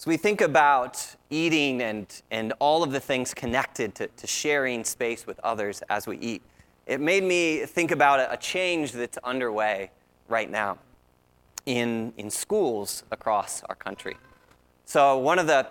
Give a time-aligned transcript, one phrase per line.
[0.00, 4.82] So we think about eating and, and all of the things connected to, to sharing
[4.82, 6.40] space with others as we eat.
[6.86, 9.90] It made me think about a, change that's underway
[10.26, 10.78] right now
[11.66, 14.16] in, in schools across our country.
[14.86, 15.66] So, one of the,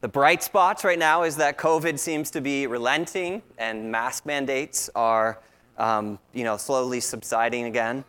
[0.00, 4.90] the bright spots right now is that COVID seems to be relenting and mask mandates
[4.94, 5.40] are
[5.76, 8.04] um, you know, slowly subsiding again.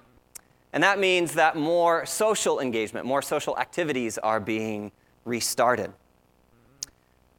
[0.72, 4.92] And that means that more social engagement, more social activities are being
[5.26, 5.92] restarted.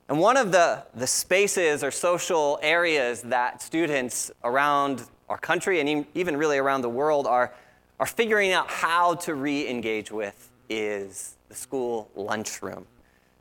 [0.08, 6.06] And one of the, the spaces or social areas that students around our country and
[6.14, 7.54] even really around the world are,
[7.98, 12.86] are figuring out how to re engage with is the school lunchroom.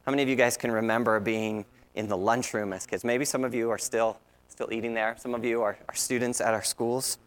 [0.05, 1.65] How many of you guys can remember being
[1.95, 3.03] in the lunchroom as kids?
[3.03, 6.39] Maybe some of you are still, still eating there, some of you are, are students
[6.39, 7.17] at our schools.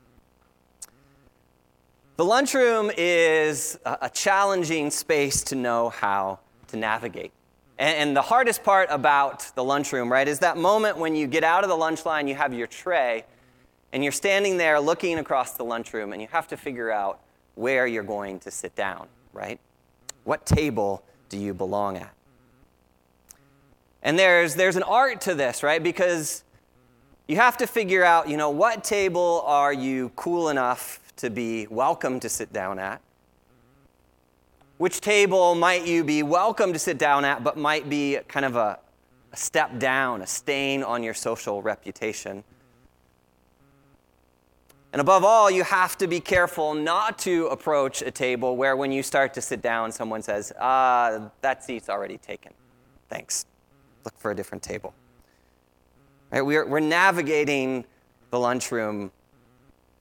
[2.16, 6.38] The lunchroom is a, a challenging space to know how
[6.68, 7.32] to navigate.
[7.78, 11.62] And, the hardest part about the lunchroom, right, is that moment when you get out
[11.62, 13.24] of the lunch line, you have your tray,
[13.92, 17.20] and you're standing there looking across the lunchroom, and you have to figure out
[17.54, 19.60] where you're going to sit down, right?
[20.24, 22.14] What table do you belong at?
[24.02, 25.82] And there's, there's an art to this, right?
[25.82, 26.44] Because
[27.26, 31.66] you have to figure out, you know, what table are you cool enough to be
[31.66, 33.00] welcome to sit down at?
[34.78, 38.56] Which table might you be welcome to sit down at, but might be kind of
[38.56, 38.78] a,
[39.32, 42.44] a step down, a stain on your social reputation?
[44.92, 48.92] And above all, you have to be careful not to approach a table where, when
[48.92, 52.52] you start to sit down, someone says, Ah, that seat's already taken.
[53.08, 53.46] Thanks.
[54.04, 54.92] Look for a different table.
[56.30, 56.42] Right?
[56.42, 57.86] We're, we're navigating
[58.30, 59.10] the lunchroom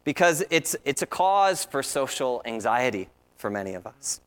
[0.03, 4.19] because it's, it's a cause for social anxiety for many of us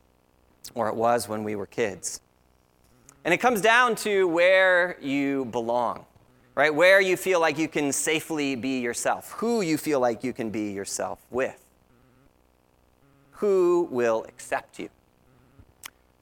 [0.74, 2.20] or it was when we were kids.
[3.24, 6.06] And it comes down to where you belong,
[6.54, 6.74] right?
[6.74, 10.50] Where you feel like you can safely be yourself, who you feel like you can
[10.50, 11.62] be yourself with,
[13.32, 14.88] who will accept you.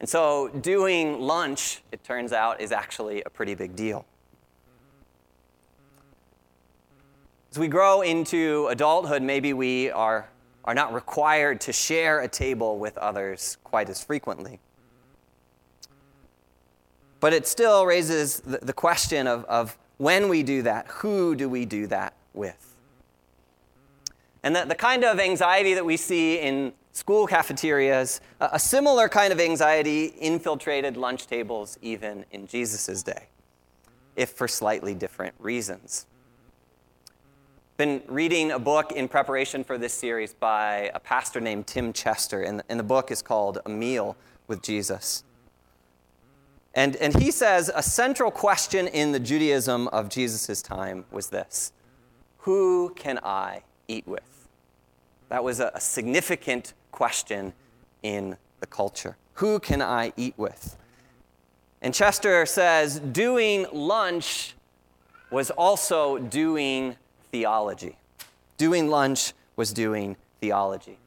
[0.01, 4.05] And so, doing lunch, it turns out, is actually a pretty big deal.
[7.51, 10.29] As we grow into adulthood, maybe we are
[10.67, 14.59] are not required to share a table with others quite as frequently.
[17.21, 21.65] But it still raises the, question of, of when we do that, who do we
[21.65, 22.75] do that with?
[24.43, 29.09] And the, the kind of anxiety that we see in school cafeterias, a, a similar
[29.09, 33.29] kind of anxiety infiltrated lunch tables even in Jesus' day,
[34.15, 36.07] if for slightly different reasons
[37.77, 42.41] been reading a book in preparation for this series by a pastor named Tim Chester,
[42.41, 44.17] and, and the book is called A Meal
[44.47, 45.25] with Jesus.
[46.75, 51.73] And, and he says a central question in the Judaism of Jesus' time was this
[52.39, 54.49] Who can I eat with?
[55.29, 57.53] That was a, a significant question
[58.03, 59.19] in the culture.
[59.35, 60.79] Who can I eat with?
[61.83, 64.55] And Chester says doing lunch
[65.31, 66.97] was also doing
[67.37, 67.99] theology.
[68.57, 70.99] Doing lunch was doing theology.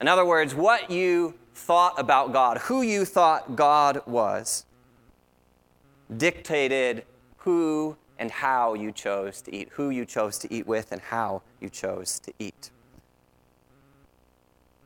[0.00, 4.64] In other words, what you thought about God, who you thought God was,
[6.16, 7.04] dictated
[7.36, 11.42] who and how you chose to eat, who you chose to eat with, and how
[11.60, 12.70] you chose to eat.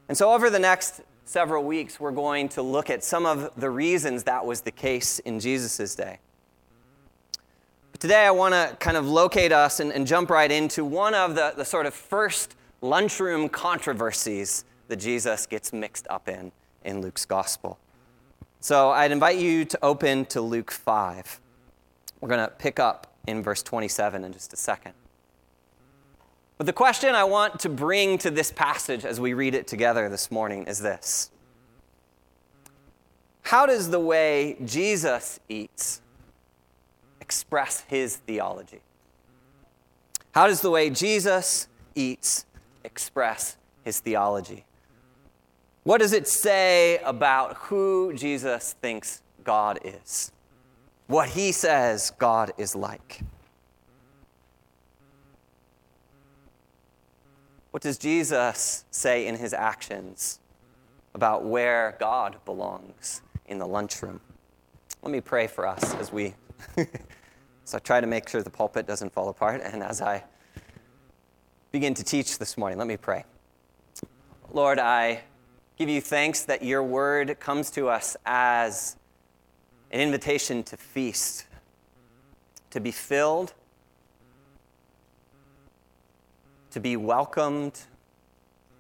[0.09, 3.71] And so, over the next several weeks, we're going to look at some of the
[3.71, 6.19] reasons that was the case in Jesus' day.
[7.99, 11.35] Today, I want to kind of locate us and, and, jump right into one of
[11.35, 16.53] the, the sort of first lunchroom controversies that Jesus gets mixed up in
[16.85, 17.79] in Luke's gospel.
[18.61, 21.41] So I'd invite you to open to Luke 5.
[22.21, 24.93] We're going to pick up in verse 27 in just a second.
[26.59, 30.11] But the question I want to bring to this passage as we read it together
[30.11, 31.31] this morning is this
[33.43, 36.03] How does the way Jesus eats
[37.27, 38.79] express his theology?
[40.31, 42.47] How does the way Jesus eats
[42.85, 44.65] express his theology?
[45.83, 50.31] What does it say about who Jesus thinks God is?
[51.09, 53.23] What he says God is like?
[57.73, 60.39] What does Jesus say in his actions
[61.13, 64.21] about where God belongs in the lunchroom?
[65.03, 66.35] Let me pray for us as we
[67.67, 69.61] so I try to make sure the pulpit doesn't fall apart.
[69.61, 70.23] And as I
[71.73, 73.25] begin to teach this morning, let me pray.
[74.53, 75.23] Lord, I
[75.77, 78.95] give you thanks that your word comes to us as
[79.91, 81.47] an invitation to feast,
[82.71, 83.53] to be filled,
[86.71, 87.81] to be welcomed,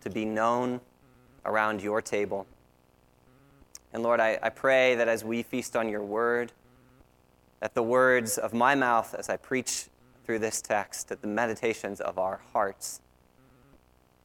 [0.03, 0.81] to be known
[1.45, 2.47] around your table.
[3.93, 6.53] And Lord, I, I pray that as we feast on your word,
[7.61, 9.87] that the words of my mouth as I preach
[10.25, 13.01] through this text, that the meditations of our hearts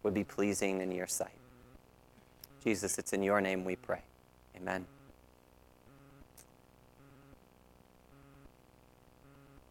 [0.03, 1.29] would be pleasing in your sight.
[2.63, 4.01] Jesus, it's in your name we pray.
[4.55, 4.85] Amen.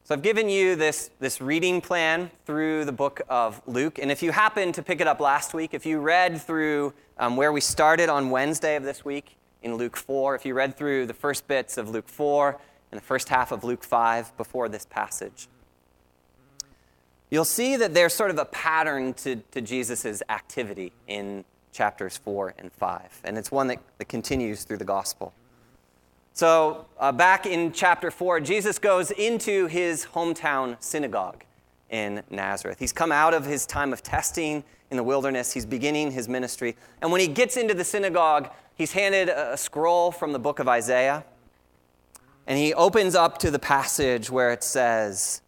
[0.05, 4.01] So I've given you this, this reading plan through the book of Luke.
[4.01, 7.37] And if you happened to pick it up last week, if you read through um,
[7.37, 11.07] where we started on Wednesday of this week in Luke 4, if you read through
[11.07, 12.59] the first bits of Luke 4
[12.91, 15.49] and the first half of Luke 5 before this passage,
[17.31, 22.55] you'll see that there's sort of a pattern to, to Jesus' activity in chapters 4
[22.59, 23.21] and 5.
[23.25, 25.33] And it's one that, that continues through the gospel.
[26.33, 31.45] So, uh, back in chapter 4, Jesus goes into his hometown synagogue
[31.91, 32.79] in Nazareth.
[32.79, 36.77] He's come out of his time of testing in the wilderness, he's beginning his ministry.
[37.01, 40.67] And when he gets into the synagogue, he's handed a scroll from the book of
[40.67, 41.25] Isaiah.
[42.47, 45.43] And he opens up to the passage where it says,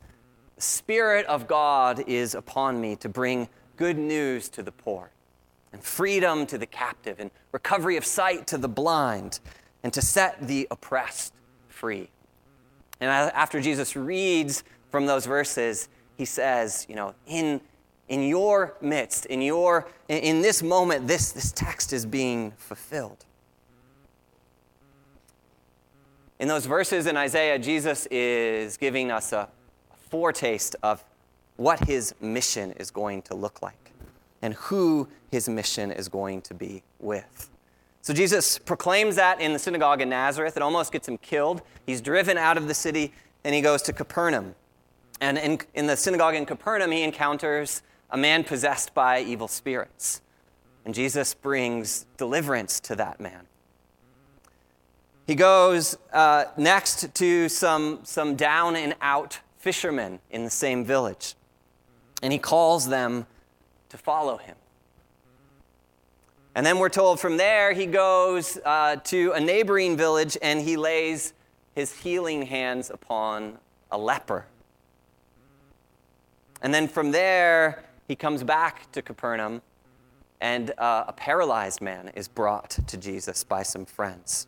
[0.56, 5.10] The Spirit of God is upon me to bring good news to the poor,
[5.72, 9.40] and freedom to the captive, and recovery of sight to the blind
[9.82, 11.34] and to set the oppressed
[11.68, 12.08] free.
[13.00, 17.60] And after Jesus reads from those verses, he says, you know, in,
[18.08, 23.24] in your midst, in, your, in this moment, this, this text is being fulfilled.
[26.42, 29.48] In those verses in Isaiah, Jesus is giving us a
[30.10, 31.04] foretaste of
[31.54, 33.92] what his mission is going to look like
[34.42, 37.48] and who his mission is going to be with.
[38.00, 40.56] So Jesus proclaims that in the synagogue in Nazareth.
[40.56, 41.62] It almost gets him killed.
[41.86, 43.12] He's driven out of the city
[43.44, 44.56] and he goes to Capernaum.
[45.20, 50.20] And in, in the synagogue in Capernaum, he encounters a man possessed by evil spirits.
[50.84, 53.46] And Jesus brings deliverance to that man.
[55.26, 61.34] He goes uh, next to some, some down and out fishermen in the same village.
[62.22, 63.26] And he calls them
[63.90, 64.56] to follow him.
[66.54, 70.76] And then we're told from there he goes uh, to a neighboring village and he
[70.76, 71.32] lays
[71.74, 73.58] his healing hands upon
[73.90, 74.46] a leper.
[76.60, 79.62] And then from there, he comes back to Capernaum,
[80.40, 84.46] and uh, a paralyzed man is brought to Jesus by some friends.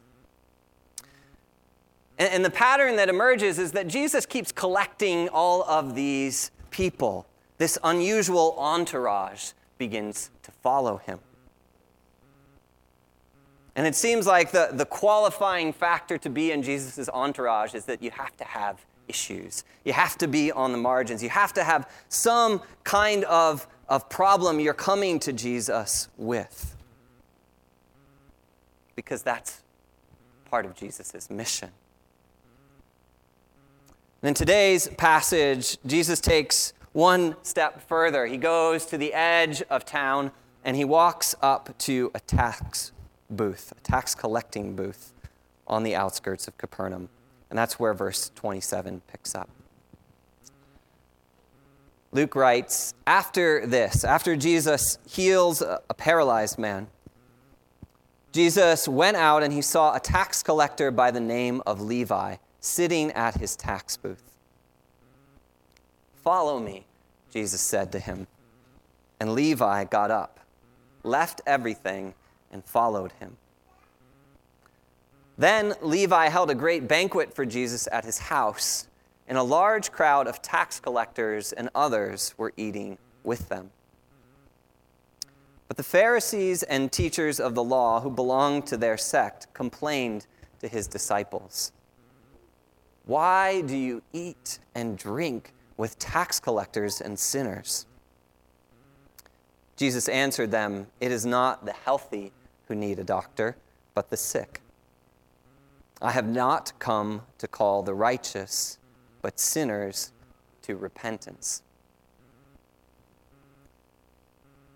[2.18, 7.26] And, and the pattern that emerges is that Jesus keeps collecting all of these people.
[7.58, 11.18] This unusual entourage begins to follow him.
[13.76, 18.02] And it seems like the, the qualifying factor to be in Jesus' entourage is that
[18.02, 19.64] you have to have issues.
[19.84, 21.22] You have to be on the margins.
[21.22, 26.76] You have to have some kind of, of problem you're coming to Jesus with.
[28.94, 29.62] Because that's
[30.44, 31.70] part of Jesus' mission.
[34.24, 38.24] And in today's passage, Jesus takes one step further.
[38.24, 40.30] He goes to the edge of town
[40.64, 42.92] and he walks up to a tax
[43.28, 45.12] booth, a tax collecting booth
[45.66, 47.10] on the outskirts of Capernaum.
[47.50, 49.50] And that's where verse 27 picks up.
[52.10, 56.86] Luke writes After this, after Jesus heals a paralyzed man,
[58.32, 63.12] Jesus went out and he saw a tax collector by the name of Levi sitting
[63.12, 64.38] at his tax booth.
[66.22, 66.86] Follow me,
[67.30, 68.26] Jesus said to him.
[69.20, 70.40] And Levi got up,
[71.02, 72.14] left everything,
[72.50, 73.36] and followed him.
[75.36, 78.88] Then Levi held a great banquet for Jesus at his house,
[79.28, 83.70] and a large crowd of tax collectors and others were eating with them.
[85.68, 90.26] But the Pharisees and teachers of the law who belonged to their sect complained
[90.60, 91.72] to his disciples
[93.06, 97.86] Why do you eat and drink with tax collectors and sinners?
[99.76, 102.32] Jesus answered them, It is not the healthy
[102.68, 103.56] who need a doctor,
[103.94, 104.60] but the sick.
[106.00, 108.78] I have not come to call the righteous,
[109.22, 110.12] but sinners
[110.62, 111.62] to repentance.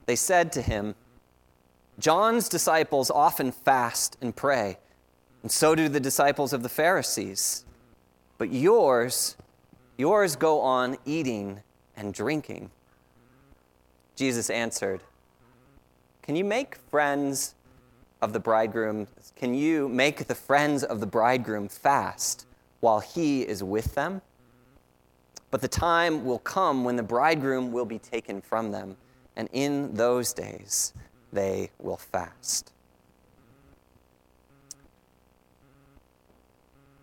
[0.06, 0.94] They said to him,
[1.99, 4.78] John's disciples often fast and pray,
[5.42, 7.64] and so do the disciples of the Pharisees.
[8.38, 9.37] But yours,
[9.97, 11.61] yours go on eating
[11.97, 12.71] and drinking.
[14.14, 15.00] Jesus answered,
[16.23, 17.57] Can you make friends
[18.23, 22.47] of the bridegroom, can you make the friends of the bridegroom fast
[22.80, 24.23] while he is with them?
[25.50, 28.97] But the time will come when the bridegroom will be taken from them,
[29.37, 30.92] and in those days
[31.33, 32.73] they will fast.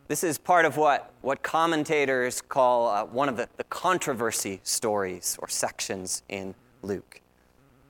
[0.08, 5.36] This is part of what, what commentators call uh, one of the, the controversy stories
[5.42, 7.22] or sections in Luke.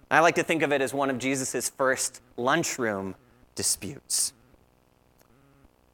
[0.10, 3.15] I like to think of it as one of Jesus' first lunchroom
[3.55, 4.34] disputes.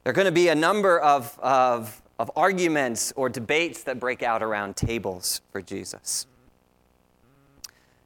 [0.04, 4.22] There are going to be a number of, of, of arguments or debates that break
[4.22, 6.28] out around tables for Jesus.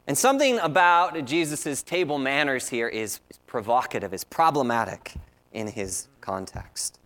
[0.06, 5.14] And something about Jesus' table manners here is provocative, is problematic
[5.52, 6.98] in his context.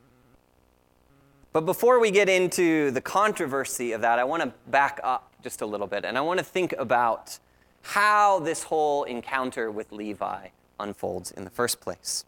[1.52, 5.62] But before we get into the controversy of that, I want to back up just
[5.62, 7.38] a little bit and I want to think about
[7.83, 12.25] how this whole encounter with Levi unfolds in the first place.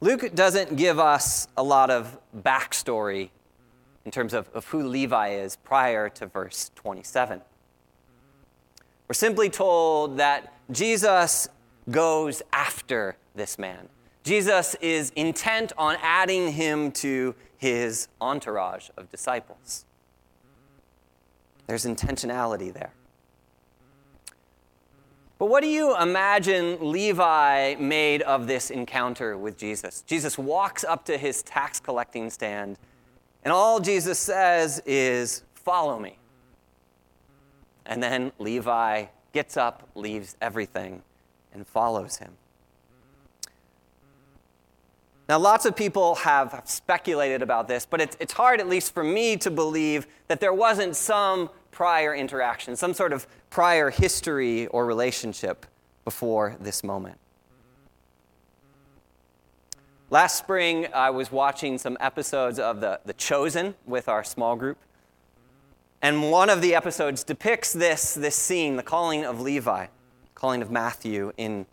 [0.00, 3.30] Luke doesn't give us a lot of backstory
[4.04, 7.40] in terms of, of who Levi is prior to verse 27.
[9.08, 11.48] We're simply told that Jesus
[11.90, 13.88] goes after this man.
[14.24, 19.84] Jesus is intent on adding him to his entourage of disciples.
[21.66, 22.92] There's intentionality there.
[25.38, 30.02] But what do you imagine Levi made of this encounter with Jesus?
[30.06, 32.78] Jesus walks up to his tax collecting stand,
[33.42, 36.18] and all Jesus says is, Follow me.
[37.84, 41.02] And then Levi gets up, leaves everything,
[41.52, 42.32] and follows him.
[45.28, 49.02] Now, lots of people have speculated about this, but it's, it's hard, at least for
[49.02, 54.84] me, to believe that there wasn't some prior interaction, some sort of prior history or
[54.84, 55.64] relationship
[56.04, 57.18] before this moment.
[60.10, 64.76] Last spring, I was watching some episodes of The, the Chosen with our small group.
[66.02, 69.86] And one of the episodes depicts this, this scene, the calling of Levi,
[70.34, 71.64] calling of Matthew, in,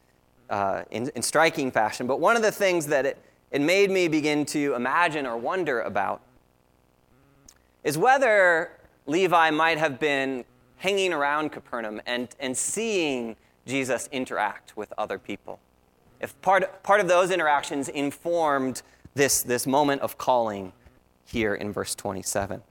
[0.49, 2.07] uh, in, in striking fashion.
[2.07, 3.17] But one of the things that it,
[3.51, 6.21] it made me begin to imagine or wonder about
[7.83, 8.71] is whether
[9.05, 10.45] Levi might have been
[10.77, 15.59] hanging around Capernaum and, and seeing Jesus interact with other people.
[16.19, 18.81] If part, part of those interactions informed
[19.13, 20.71] this, this moment of calling
[21.25, 22.61] here in verse 27.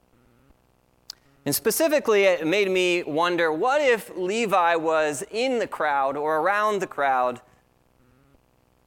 [1.47, 6.81] And specifically, it made me wonder what if Levi was in the crowd or around
[6.81, 7.41] the crowd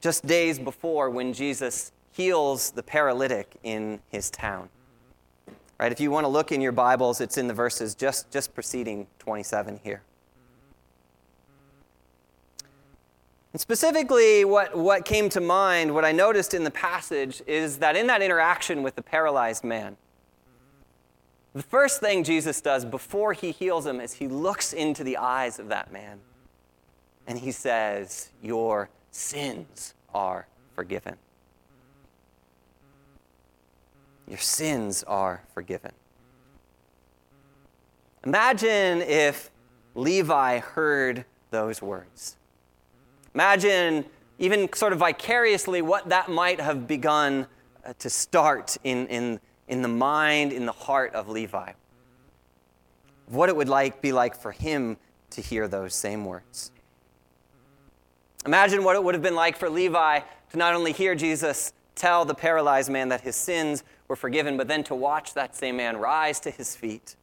[0.03, 4.67] just days before when Jesus heals the paralytic in his town.
[5.79, 5.93] Right?
[5.93, 9.07] If you want to look in your Bibles, it's in the verses just, just preceding
[9.19, 10.01] 27 here.
[13.53, 17.95] And specifically, what, what came to mind, what I noticed in the passage, is that
[17.95, 19.95] in that interaction with the paralyzed man,
[21.53, 25.59] the first thing Jesus does before he heals him is he looks into the eyes
[25.59, 26.19] of that man
[27.25, 31.15] and he says, Your sins are forgiven.
[34.27, 35.91] Your sins are forgiven.
[38.25, 39.51] Imagine if
[39.95, 42.37] Levi heard those words.
[43.33, 44.05] Imagine,
[44.39, 47.47] even sort of vicariously, what that might have begun
[47.85, 51.73] uh, to start in, in, in the mind, in the heart of Levi.
[53.27, 54.97] What it would like, be like for him
[55.31, 56.71] to hear those same words.
[58.45, 60.19] Imagine what it would have been like for Levi
[60.51, 64.67] to not only hear Jesus tell the paralyzed man that his sins were forgiven, but
[64.67, 67.15] then to watch that same man rise to his feet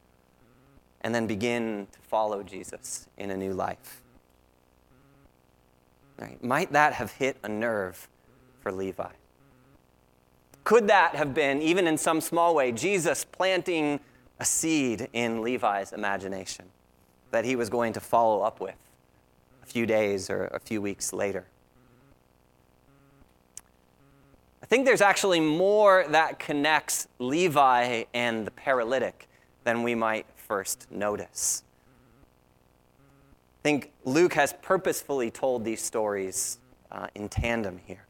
[1.03, 4.03] and then begin to follow Jesus in a new life.
[6.19, 6.43] Right?
[6.43, 8.09] Might that have hit a nerve
[8.61, 9.09] for Levi?
[10.65, 14.01] Could that have been, even in some small way, Jesus planting
[14.39, 16.67] a seed in Levi's imagination
[17.31, 18.75] that he was going to follow up with
[19.63, 21.47] a few days or a few weeks later?
[24.63, 29.29] I think there's actually more that connects Levi and the paralytic
[29.65, 31.65] than we might first notice.
[33.61, 36.59] I think Luke has purposefully told these stories
[36.91, 38.07] uh, in tandem here.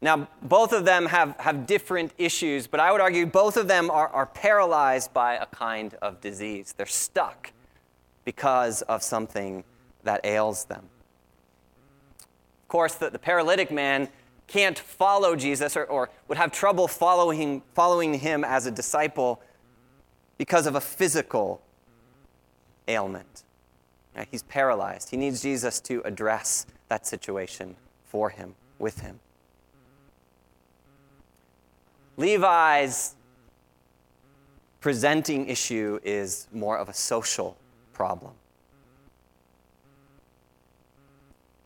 [0.00, 3.90] Now, both of them have, have different issues, but I would argue both of them
[3.90, 6.74] are, are paralyzed by a kind of disease.
[6.76, 7.50] They're stuck
[8.26, 9.64] because of something
[10.02, 10.82] that ails them.
[12.64, 14.08] Of course, the, the paralytic man
[14.48, 19.40] can't follow Jesus or, or would have trouble following, following him as a disciple
[20.38, 21.62] because of a physical
[22.88, 23.44] ailment.
[24.16, 24.26] Right?
[24.30, 25.10] He's paralyzed.
[25.10, 29.20] He needs Jesus to address that situation for him, with him.
[32.16, 33.14] Levi's
[34.80, 37.56] presenting issue is more of a social
[37.96, 38.32] problem.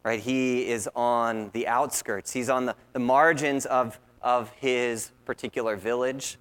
[0.04, 0.20] Right?
[0.20, 6.38] He is on the outskirts, he's on the, the margins of, of his particular village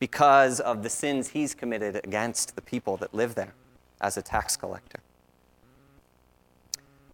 [0.00, 3.54] because of the sins he's committed against the people that live there
[4.00, 4.98] as a tax collector.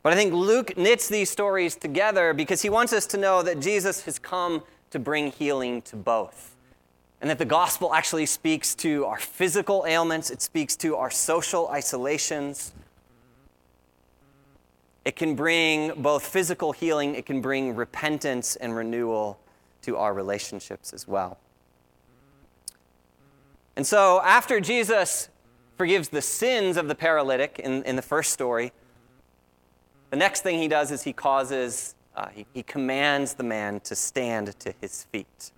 [0.02, 3.60] But I think Luke knits these stories together because he wants us to know that
[3.60, 6.56] Jesus has come to bring healing to both.
[7.20, 11.68] And that the gospel actually speaks to our physical ailments, it speaks to our social
[11.68, 12.72] isolations.
[15.04, 19.38] It can bring both physical healing, it can bring repentance and renewal
[19.82, 21.38] to our relationships as well.
[23.76, 25.28] And so, after Jesus
[25.76, 28.72] forgives the sins of the paralytic in, in the first story,
[30.10, 33.94] the next thing he does is he causes, uh, he, he commands the man to
[33.94, 35.52] stand to his feet,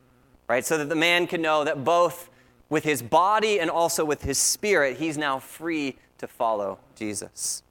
[0.52, 0.66] right?
[0.66, 2.28] So that the man can know that both
[2.68, 7.62] with his body and also with his spirit, he's now free to follow Jesus.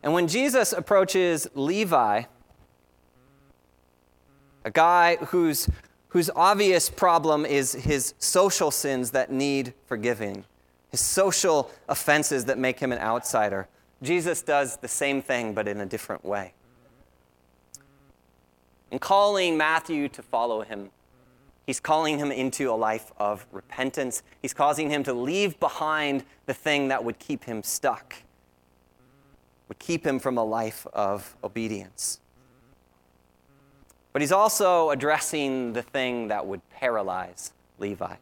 [0.00, 2.22] And when Jesus approaches Levi,
[4.64, 5.68] a guy whose,
[6.10, 10.44] whose obvious problem is his social sins that need forgiving,
[10.92, 13.66] his social offenses that make him an outsider,
[14.04, 16.54] Jesus does the same thing, but in a different way.
[18.92, 20.90] In calling Matthew to follow him,
[21.66, 24.22] he's calling him into a life of repentance.
[24.42, 28.16] He's causing him to leave behind the thing that would keep him stuck,
[29.68, 32.20] would keep him from a life of obedience.
[34.12, 38.16] But he's also addressing the thing that would paralyze Levi.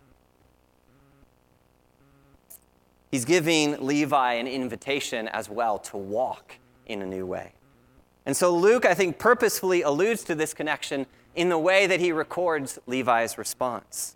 [3.11, 7.55] He's giving Levi an invitation as well to walk in a new way.
[8.31, 12.13] And so Luke, I think, purposefully alludes to this connection in the way that he
[12.13, 14.15] records Levi's response.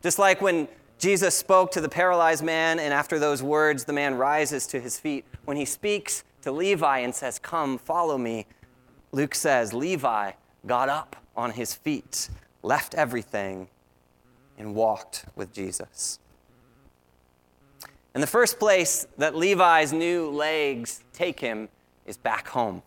[0.00, 0.68] Just like when
[1.00, 5.00] Jesus spoke to the paralyzed man, and after those words, the man rises to his
[5.00, 5.24] feet.
[5.44, 8.46] When he speaks to Levi and says, Come, follow me,
[9.10, 10.30] Luke says, Levi
[10.64, 12.30] got up on his feet,
[12.62, 13.66] left everything,
[14.56, 16.20] and walked with Jesus.
[18.14, 21.68] And the first place that Levi's new legs take him
[22.06, 22.84] is back home.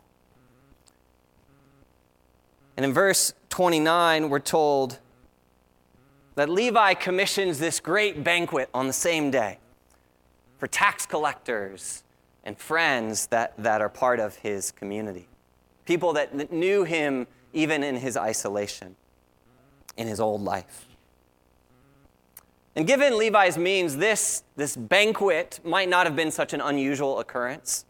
[2.81, 4.97] And in verse 29, we're told
[6.33, 9.59] that Levi commissions this great banquet on the same day
[10.57, 12.03] for tax collectors
[12.43, 15.27] and friends that, that are part of his community.
[15.85, 18.95] People that knew him even in his isolation,
[19.95, 20.87] in his old life.
[22.75, 27.85] And given Levi's means, this, this banquet might not have been such an unusual occurrence.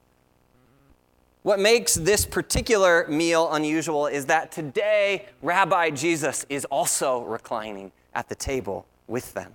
[1.43, 8.29] What makes this particular meal unusual is that today Rabbi Jesus is also reclining at
[8.29, 9.53] the table with them.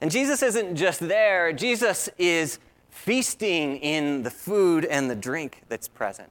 [0.00, 2.58] And Jesus isn't just there, Jesus is
[2.90, 6.30] feasting in the food and the drink that's present.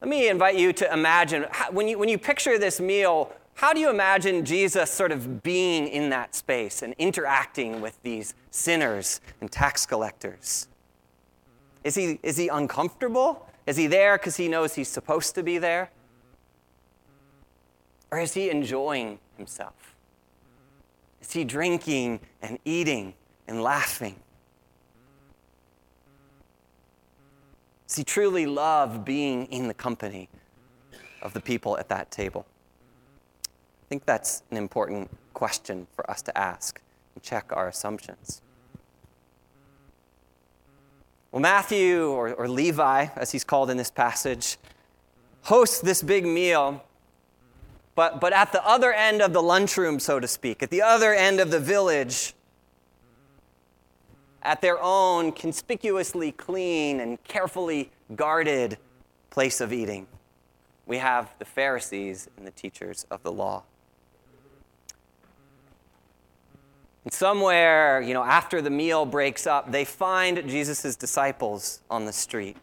[0.00, 3.80] Let me invite you to imagine when you, when you picture this meal, how do
[3.80, 9.50] you imagine Jesus sort of being in that space and interacting with these sinners and
[9.50, 10.68] tax collectors?
[11.82, 13.48] Is he, is he uncomfortable?
[13.66, 15.90] Is he there because he knows he's supposed to be there?
[18.10, 19.94] Or is he enjoying himself?
[21.22, 23.14] Is he drinking and eating
[23.48, 24.16] and laughing?
[27.88, 30.28] Does he truly love being in the company
[31.22, 32.44] of the people at that table?
[33.86, 36.80] I think that's an important question for us to ask
[37.14, 38.42] and check our assumptions.
[41.30, 44.56] Well, Matthew, or, or Levi, as he's called in this passage,
[45.42, 46.82] hosts this big meal,
[47.94, 51.14] but, but at the other end of the lunchroom, so to speak, at the other
[51.14, 52.34] end of the village,
[54.42, 58.78] at their own conspicuously clean and carefully guarded
[59.30, 60.08] place of eating.
[60.86, 63.62] We have the Pharisees and the teachers of the law.
[67.06, 72.12] And somewhere, you know, after the meal breaks up, they find Jesus' disciples on the
[72.12, 72.56] street.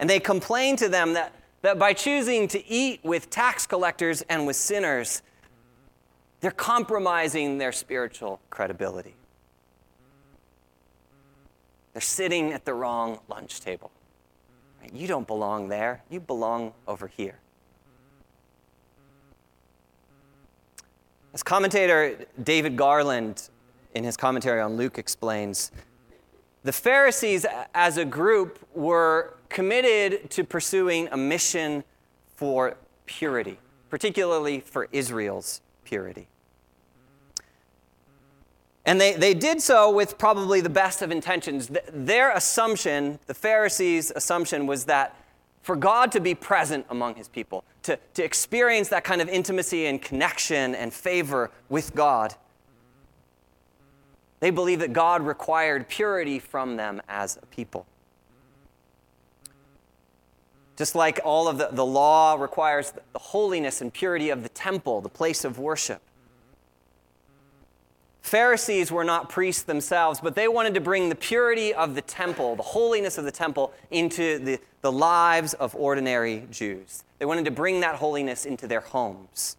[0.00, 4.44] And they complain to them that, that by choosing to eat with tax collectors and
[4.44, 5.22] with sinners,
[6.40, 9.14] they're compromising their spiritual credibility.
[11.92, 13.92] They're sitting at the wrong lunch table.
[14.92, 17.38] You don't belong there, you belong over here.
[21.32, 23.48] As commentator David Garland,
[23.94, 25.72] in his commentary on Luke, explains,
[26.62, 31.84] the Pharisees as a group were committed to pursuing a mission
[32.36, 32.76] for
[33.06, 36.28] purity, particularly for Israel's purity.
[38.86, 41.70] And they, they did so with probably the best of intentions.
[41.92, 45.16] Their assumption, the Pharisees' assumption, was that
[45.62, 49.86] for God to be present among his people, to, to experience that kind of intimacy
[49.86, 52.34] and connection and favor with God,
[54.40, 57.86] they believed that God required purity from them as a people.
[60.76, 65.02] Just like all of the, the law requires the holiness and purity of the temple,
[65.02, 66.00] the place of worship.
[68.22, 72.56] Pharisees were not priests themselves, but they wanted to bring the purity of the temple,
[72.56, 77.04] the holiness of the temple, into the, the lives of ordinary Jews.
[77.18, 79.56] They wanted to bring that holiness into their homes.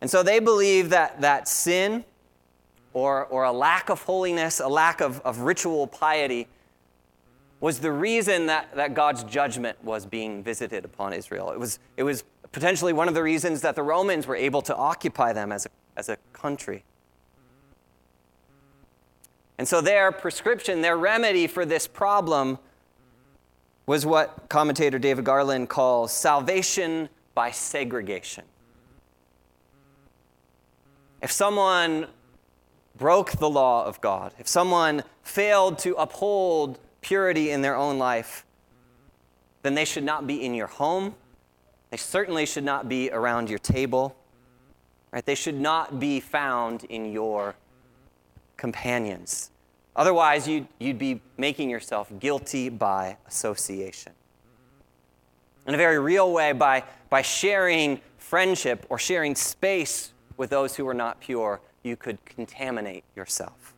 [0.00, 2.04] And so they believed that, that sin
[2.94, 6.48] or, or a lack of holiness, a lack of, of ritual piety,
[7.60, 11.50] was the reason that, that God's judgment was being visited upon Israel.
[11.50, 14.74] It was, it was potentially one of the reasons that the Romans were able to
[14.74, 16.84] occupy them as a as a country.
[19.58, 22.58] And so their prescription, their remedy for this problem
[23.86, 28.44] was what commentator David Garland calls salvation by segregation.
[31.22, 32.08] If someone
[32.96, 38.44] broke the law of God, if someone failed to uphold purity in their own life,
[39.62, 41.14] then they should not be in your home.
[41.90, 44.16] They certainly should not be around your table.
[45.12, 45.24] Right?
[45.24, 47.54] They should not be found in your
[48.56, 49.50] companions.
[49.96, 54.12] Otherwise, you'd, you'd be making yourself guilty by association.
[55.66, 60.86] In a very real way, by, by sharing friendship or sharing space with those who
[60.88, 63.74] are not pure, you could contaminate yourself.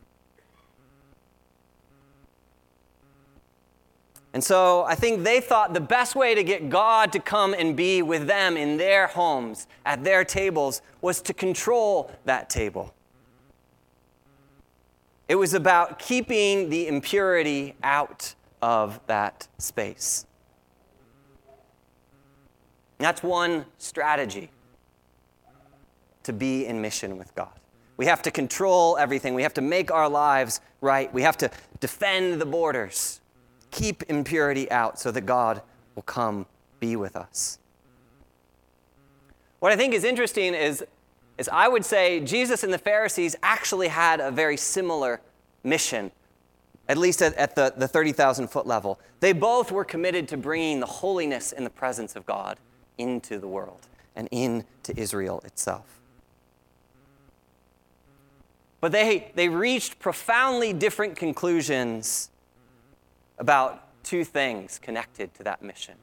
[4.33, 7.75] And so I think they thought the best way to get God to come and
[7.75, 12.93] be with them in their homes, at their tables, was to control that table.
[15.27, 20.25] It was about keeping the impurity out of that space.
[22.99, 24.49] That's one strategy
[26.23, 27.59] to be in mission with God.
[27.97, 29.33] We have to control everything.
[29.33, 31.11] We have to make our lives right.
[31.13, 33.21] We have to defend the borders
[33.71, 35.61] keep impurity out so that God
[35.95, 36.45] will come
[36.79, 37.59] be with us.
[39.59, 40.85] What I think is interesting is,
[41.37, 45.21] is I would say Jesus and the Pharisees actually had a very similar
[45.63, 46.11] mission,
[46.87, 48.99] at least at, at the, the 30,000 foot level.
[49.19, 52.59] They both were committed to bringing the holiness and the presence of God
[52.97, 55.96] into the world and into Israel itself.
[58.79, 62.29] But they, they reached profoundly different conclusions
[63.39, 65.95] about two things connected to that mission.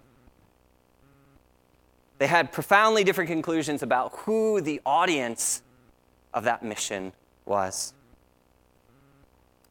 [2.19, 5.63] They had profoundly different conclusions about who the audience
[6.33, 7.13] of that mission
[7.45, 7.95] was.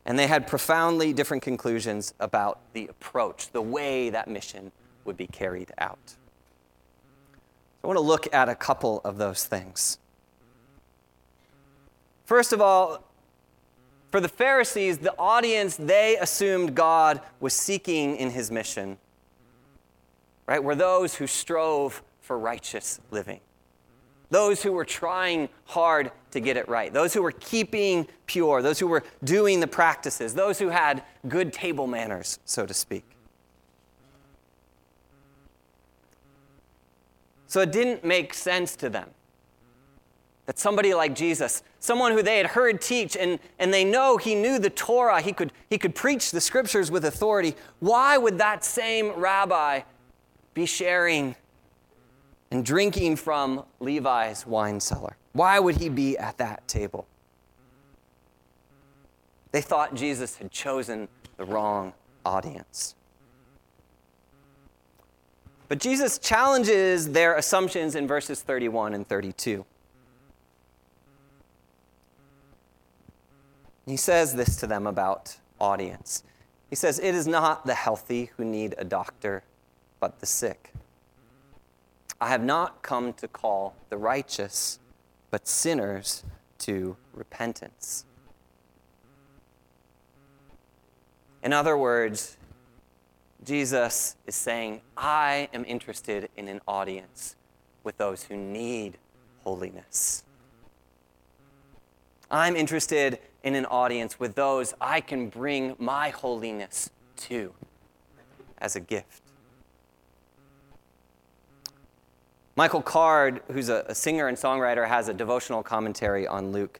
[0.05, 4.71] And they had profoundly different conclusions about the approach, the way that mission
[5.05, 6.15] would be carried out.
[7.83, 9.99] I want to look at a couple of those things.
[12.25, 13.03] First of all,
[14.11, 18.97] for the Pharisees, the audience they assumed God was seeking in his mission,
[20.45, 23.39] right, were those who strove for righteous living.
[24.29, 26.91] Those who were trying hard to get it right.
[26.91, 28.61] Those who were keeping pure.
[28.61, 30.33] Those who were doing the practices.
[30.33, 33.03] Those who had good table manners, so to speak.
[37.47, 39.09] So it didn't make sense to them
[40.45, 44.35] that somebody like Jesus, someone who they had heard teach and, and they know he
[44.35, 48.65] knew the Torah, he could, he could preach the scriptures with authority, why would that
[48.65, 49.81] same rabbi
[50.53, 51.35] be sharing
[52.51, 55.15] and drinking from Levi's wine cellar?
[55.31, 57.07] Why would he be at that table?
[59.51, 61.93] They thought Jesus had chosen the wrong
[62.25, 62.95] audience.
[65.67, 69.65] But Jesus challenges their assumptions in verses 31 and 32.
[73.85, 76.23] He says this to them about audience.
[76.69, 79.43] He says, It is not the healthy who need a doctor,
[79.99, 80.73] but the sick.
[82.19, 84.79] I have not come to call the righteous,
[85.29, 86.23] but sinners
[86.59, 88.05] to repentance.
[91.43, 92.37] In other words,
[93.43, 97.35] Jesus is saying, I am interested in an audience
[97.83, 98.97] with those who need
[99.43, 100.23] holiness,
[102.31, 107.53] I'm interested in an audience with those I can bring my holiness to
[108.57, 109.21] as a gift.
[112.55, 116.79] Michael Card, who's a, a, singer and songwriter, has a devotional commentary on Luke.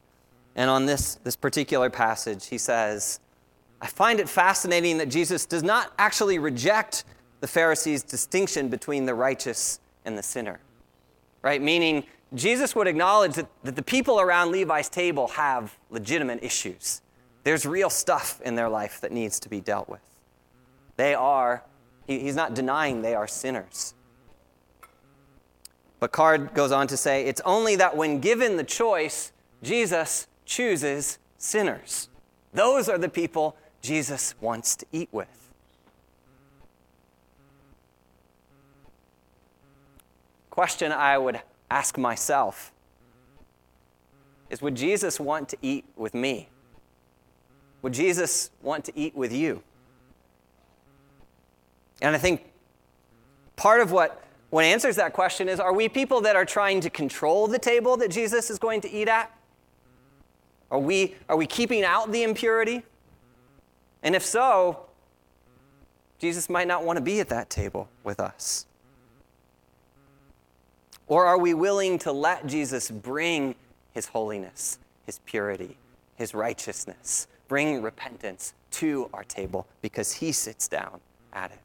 [0.55, 3.19] And on this, this particular passage, he says,
[3.81, 7.05] I find it fascinating that Jesus does not actually reject
[7.41, 10.59] the Pharisees' distinction between the righteous and the sinner,
[11.41, 11.61] right?
[11.61, 17.01] Meaning, Jesus would acknowledge that, that the people around Levi's table have legitimate issues.
[17.43, 20.01] There's real stuff in their life that needs to be dealt with.
[20.95, 21.63] They are,
[22.07, 23.93] he, he's not denying they are sinners.
[25.99, 31.19] But Card goes on to say it's only that when given the choice, Jesus chooses
[31.37, 32.09] sinners.
[32.53, 35.27] Those are the people Jesus wants to eat with.
[40.49, 41.41] Question I would
[41.73, 42.71] ask myself
[44.49, 46.49] is Would Jesus want to eat with me?
[47.81, 49.63] Would Jesus want to eat with you?
[52.01, 52.45] And I think
[53.55, 56.89] part of what, what answers that question is are we people that are trying to
[56.89, 59.35] control the table that Jesus is going to eat at?
[60.69, 62.83] Are we, are we keeping out the impurity?
[64.03, 64.85] And if so,
[66.19, 68.65] Jesus might not want to be at that table with us.
[71.07, 73.55] Or are we willing to let Jesus bring
[73.93, 75.77] his holiness, his purity,
[76.15, 80.99] his righteousness, bring repentance to our table because he sits down
[81.33, 81.59] at it?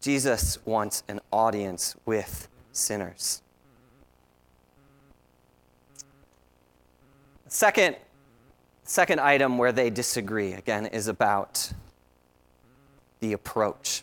[0.00, 3.40] Jesus wants an audience with sinners.
[7.46, 7.96] Second,
[8.82, 11.72] second item where they disagree, again, is about
[13.20, 14.02] the approach.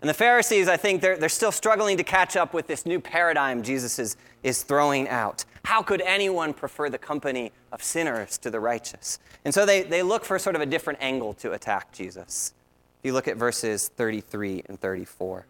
[0.00, 3.00] And the Pharisees, I think, they're, they're still struggling to catch up with this new
[3.00, 5.44] paradigm Jesus is, is throwing out.
[5.64, 9.18] How could anyone prefer the company of sinners to the righteous?
[9.44, 12.54] And so they, they look for sort of a different angle to attack Jesus.
[13.00, 15.46] If you look at verses 33 and 34.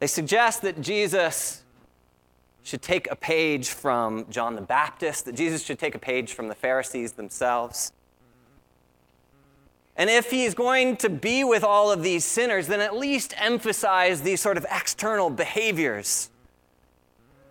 [0.00, 1.62] They suggest that Jesus
[2.62, 6.48] should take a page from John the Baptist, that Jesus should take a page from
[6.48, 7.92] the Pharisees themselves.
[9.96, 14.22] And if he's going to be with all of these sinners, then at least emphasize
[14.22, 16.30] these sort of external behaviors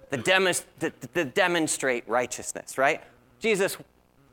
[0.09, 0.25] that,
[0.79, 3.01] that, that demonstrate righteousness, right?
[3.39, 3.77] Jesus,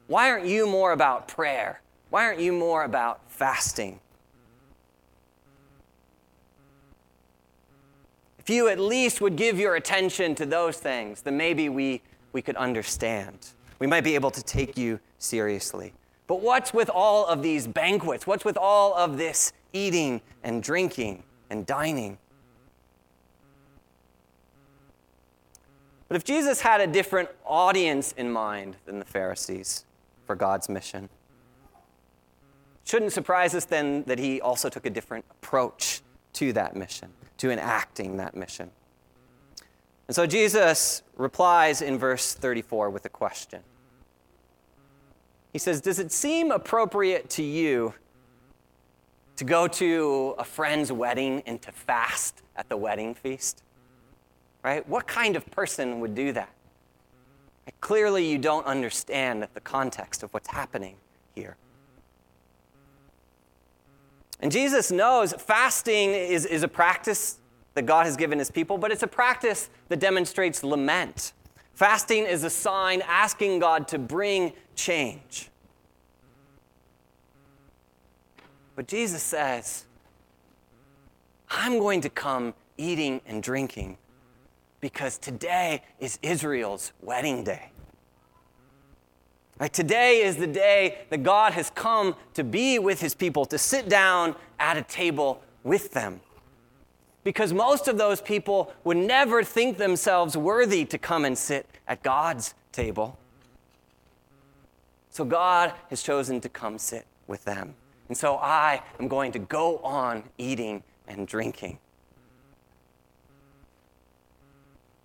[0.08, 1.80] why aren't you more about prayer?
[2.10, 4.00] Why aren't you more about fasting?
[8.40, 12.42] If you at least would give your attention to those things, then maybe we, we
[12.42, 13.50] could understand.
[13.78, 15.92] We might be able to take you seriously.
[16.30, 18.24] But what's with all of these banquets?
[18.24, 22.18] What's with all of this eating and drinking and dining?
[26.06, 29.84] But if Jesus had a different audience in mind than the Pharisees
[30.24, 31.08] for God's mission,
[32.84, 36.00] shouldn't surprise us then that he also took a different approach
[36.34, 38.70] to that mission, to enacting that mission.
[40.06, 43.64] And so Jesus replies in verse 34 with a question
[45.52, 47.94] he says, Does it seem appropriate to you
[49.36, 53.62] to go to a friend's wedding and to fast at the wedding feast?
[54.62, 54.86] Right?
[54.88, 56.50] What kind of person would do that?
[57.80, 60.96] Clearly, you don't understand the context of what's happening
[61.34, 61.56] here.
[64.40, 67.38] And Jesus knows fasting is, is a practice
[67.74, 71.32] that God has given his people, but it's a practice that demonstrates lament.
[71.74, 75.48] Fasting is a sign asking God to bring change.
[78.74, 79.84] But Jesus says,
[81.50, 83.98] I'm going to come eating and drinking
[84.80, 87.70] because today is Israel's wedding day.
[89.58, 93.58] Right, today is the day that God has come to be with his people, to
[93.58, 96.20] sit down at a table with them
[97.24, 102.02] because most of those people would never think themselves worthy to come and sit at
[102.02, 103.18] God's table.
[105.10, 107.74] So God has chosen to come sit with them.
[108.08, 111.78] And so I am going to go on eating and drinking.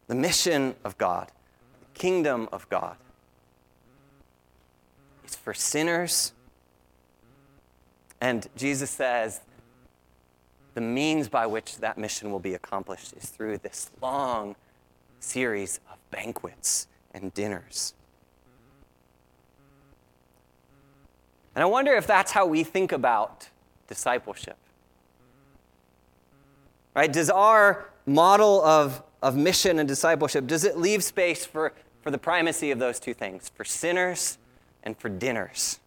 [0.08, 1.32] The mission of God,
[1.80, 2.98] the kingdom of God,
[5.28, 6.34] is for sinners.
[8.22, 9.42] And Jesus says
[10.76, 14.56] the means by which that mission will be accomplished is through this long
[15.20, 17.96] series of banquets and dinners.
[21.56, 23.50] And I wonder if that's how we think about
[23.88, 24.58] discipleship.
[26.94, 27.12] Right?
[27.12, 32.18] Does our model of, of mission and discipleship, does it leave space for, for the
[32.18, 34.38] primacy of those two things, for sinners
[34.84, 35.80] and for dinners?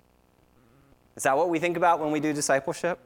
[1.16, 2.98] Is that what we think about when we do discipleship?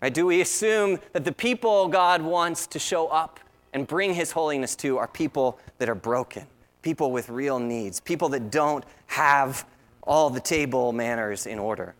[0.00, 0.12] Right?
[0.12, 3.40] Do we assume that the people God wants to show up
[3.72, 6.46] and bring his holiness to are people that are broken,
[6.82, 9.66] people with real needs, people that don't have
[10.06, 11.94] all the table manners in order?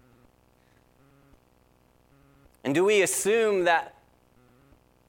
[2.64, 3.95] And do we assume that,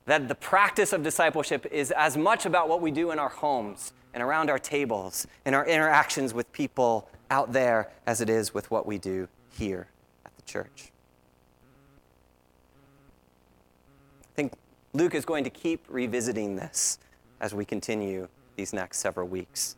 [0.06, 3.94] that the practice of discipleship is as much about what we do in our homes
[4.14, 8.70] and around our tables and our interactions with people out there as it is with
[8.72, 9.88] what we do here
[10.26, 10.92] at the church?
[14.24, 14.54] I think
[14.94, 17.00] Luke is going to keep revisiting this
[17.40, 19.76] as we continue these next several weeks.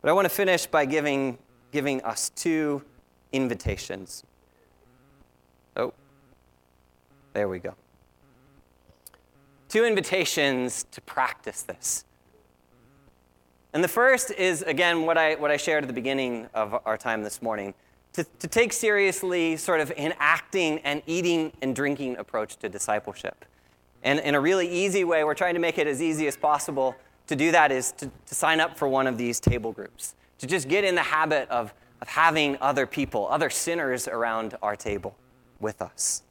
[0.00, 1.38] But I want to finish by giving,
[1.72, 2.82] giving us two
[3.32, 4.22] invitations.
[5.76, 5.92] Oh,
[7.32, 7.74] there we go.
[9.68, 12.04] Two invitations to practice this.
[13.72, 16.98] And the first is, again, what I, what I shared at the beginning of our
[16.98, 17.72] time this morning
[18.12, 23.46] to, to take seriously sort of an acting and eating and drinking approach to discipleship.
[24.02, 26.94] And in a really easy way, we're trying to make it as easy as possible
[27.28, 30.48] to do that is to, to sign up for one of these table groups, to
[30.48, 35.14] just get in the habit of, of having other people, other sinners around our table
[35.60, 36.24] with us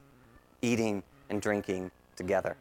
[0.62, 2.58] eating and drinking together.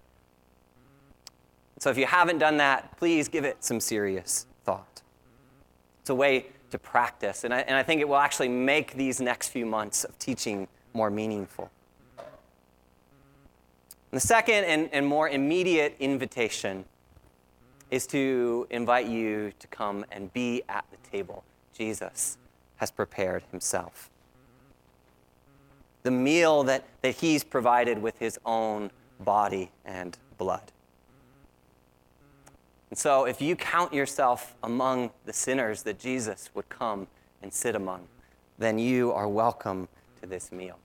[1.81, 5.03] So if you haven't done that, please give it some serious thought.
[6.03, 9.21] It's a way to practice, and I, and I think it will actually make these
[9.21, 11.69] next few months of teaching more meaningful.
[12.17, 12.27] And
[14.13, 16.85] the second and, and more immediate invitation
[17.91, 22.39] is to invite you to come and be at the table Jesus
[22.77, 24.11] has prepared himself
[26.03, 30.73] the meal that, that he's provided with his own body and blood.
[32.89, 37.07] And so, if you count yourself among the sinners that Jesus would come
[37.43, 38.09] and sit among,
[38.59, 39.89] then you are welcome
[40.21, 40.79] to this meal.